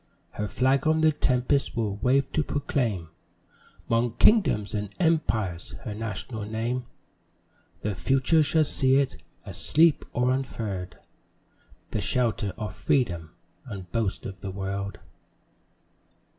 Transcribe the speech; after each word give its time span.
Her 0.31 0.47
flag 0.47 0.87
on 0.87 1.01
the 1.01 1.11
tempest 1.11 1.77
will 1.77 1.97
wave 1.97 2.31
to 2.31 2.41
proclaim 2.43 3.09
'Mong 3.87 4.17
kingdoms 4.17 4.73
and 4.73 4.89
empires 4.99 5.73
her 5.83 5.93
national 5.93 6.43
name; 6.45 6.87
The 7.83 7.93
Future 7.93 8.41
shall 8.41 8.63
see 8.63 8.95
it, 8.95 9.21
asleep 9.45 10.03
or 10.11 10.31
unfurl'd, 10.31 10.97
The 11.91 12.01
shelter 12.01 12.51
of 12.57 12.73
Freedom 12.73 13.29
and 13.65 13.91
boast 13.91 14.25
of 14.25 14.41
the 14.41 14.49
world. 14.49 14.97